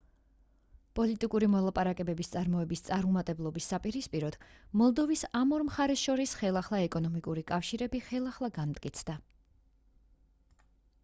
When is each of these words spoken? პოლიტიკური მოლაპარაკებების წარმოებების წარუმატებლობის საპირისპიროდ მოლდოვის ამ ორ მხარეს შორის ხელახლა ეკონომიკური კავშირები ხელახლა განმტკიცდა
პოლიტიკური 0.99 1.49
მოლაპარაკებების 1.55 2.31
წარმოებების 2.35 2.81
წარუმატებლობის 2.87 3.67
საპირისპიროდ 3.73 4.39
მოლდოვის 4.83 5.23
ამ 5.41 5.53
ორ 5.59 5.67
მხარეს 5.69 6.07
შორის 6.07 6.35
ხელახლა 6.41 6.81
ეკონომიკური 6.89 7.45
კავშირები 7.55 8.03
ხელახლა 8.09 8.51
განმტკიცდა 8.59 9.19